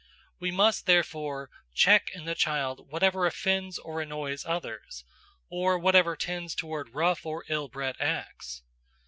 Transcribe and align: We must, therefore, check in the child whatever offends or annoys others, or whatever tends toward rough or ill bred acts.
We 0.39 0.49
must, 0.49 0.87
therefore, 0.87 1.51
check 1.75 2.09
in 2.09 2.25
the 2.25 2.33
child 2.33 2.89
whatever 2.89 3.27
offends 3.27 3.77
or 3.77 4.01
annoys 4.01 4.43
others, 4.47 5.05
or 5.47 5.77
whatever 5.77 6.15
tends 6.15 6.55
toward 6.55 6.95
rough 6.95 7.23
or 7.23 7.45
ill 7.49 7.67
bred 7.67 7.97
acts. 7.99 8.63